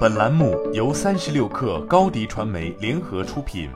[0.00, 3.70] 本栏目由三十六氪高低传媒联合出品。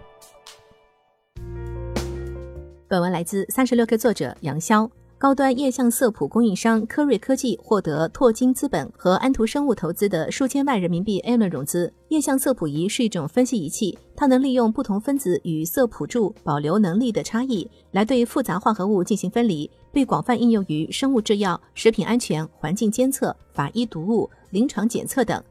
[2.88, 4.88] 本文来自三十六氪作者杨潇。
[5.16, 11.90] 高端液相色谱供应商科瑞科技获得拓金资本和安图生物投资的数千万人民币 A 轮融资。
[12.08, 25.42] 液相色谱仪是一种分析仪器，它能利用不同分子与色谱柱保留能力的差异，来对复杂化合物进行分离，被广泛应用于生物制药、食品安全、环境监测、法医毒物、临床检测等。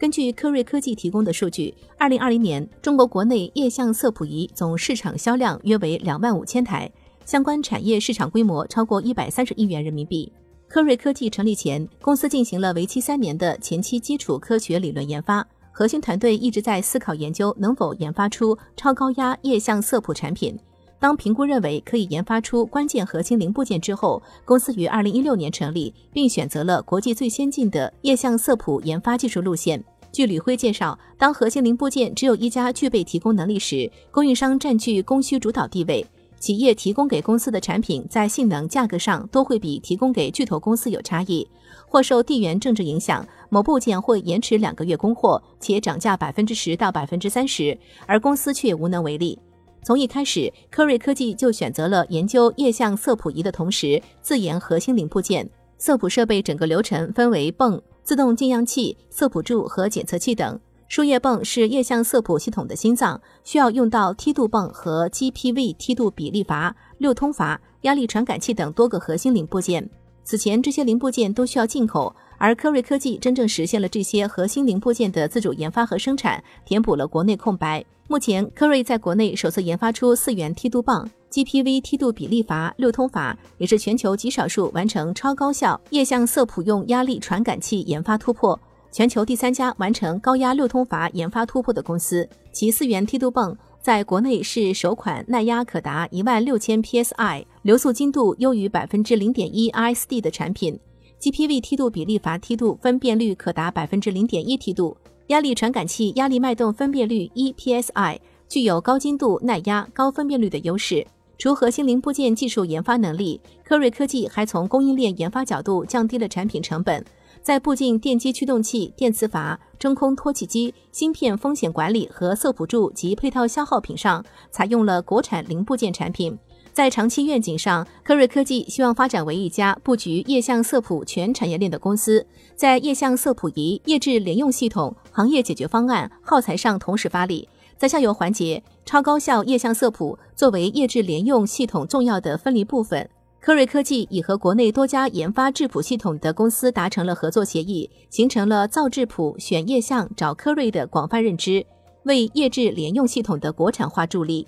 [0.00, 6.90] 根据科瑞科技提供的数据，二零二零年中国国内液相色谱仪总市场销量约为两万五千台。
[7.26, 10.32] 相关产业市场规模超过一百三十亿元人民币。
[10.66, 20.58] 科瑞科技成立前，公司进行了为期三年的前期基础科学理论研发，核心团队一直在思考研究能否研发出超高压液相色谱产品。
[20.98, 29.82] 当评估认为可以研发出关键核心零部件之后，公司于二零一六年成立，并选择了国际最先进的液相色谱研发技术路线。
[30.12, 36.04] 据吕辉介绍，当核心零部件只有一家具备提供能力时，供应商占据供需主导地位。
[36.38, 41.46] 企业提供给公司的产品在性能、价格上都会比提供给巨头公司有差异，
[41.86, 49.38] 或受地缘政治影响，某部件会延迟两个月供货，且涨价百分之十到百分之三十，而公司却无能为力。
[49.82, 55.48] 从一开始，科瑞科技就选择了研究液相色谱仪的同时，自研核心零部件。
[55.80, 60.60] 色谱设备整个流程分为泵、自动进样器、色谱柱和检测器等。
[60.88, 69.88] 输液泵是液相色谱系统的心脏，需要用到梯度泵和 GPV 梯度比例阀、六通阀、压力传感器等多个核心零部件。
[70.22, 77.84] 此前这些零部件都需要进口，而科瑞科技真正实现了这些核心零部件的自主研发和生产，填补了国内空白。
[78.08, 88.58] 目前，科瑞在国内首次研发出四元梯度泵、GPV 梯度比例阀、六通阀，也是全球极少数完成超高效液相色谱用压力传感器研发突破。
[88.90, 100.80] 全球第三家完成高压六通阀研发突破的公司，其四元梯度泵在国内是首款耐压可达一万六千 psi、流速精度优于百分之零点一 I S D 的产品。
[101.20, 111.06] GPV 梯度比例阀梯度分辨率可达百分之零点一梯度，压力传感器压力脉动分辨率一 psi，具有高精度、耐压、高分辨率的优势。
[111.36, 117.04] 除核心零部件技术研发能力，科瑞科技还从供应链研发角度降低了产品成本。
[117.42, 126.38] 在部件电机驱动器、电磁阀、真空脱气机、芯片风险管理和色谱柱及配套消耗品上，采用了国产零部件产品。
[126.72, 137.48] 在长期愿景上，科瑞科技希望发展为一家布局液相色谱全产业链的公司，在液相色谱仪、液质联用系统、行业解决方案、耗材上同时发力。
[137.76, 143.08] 在下游环节，超高效液相色谱作为液质联用系统重要的分离部分。
[143.40, 151.64] 科瑞科技已和国内多家研发质谱系统的公司达成了合作协议，形成了造质谱、选液相找科瑞的广泛认知，
[152.02, 154.46] 为液质联用系统的国产化助力。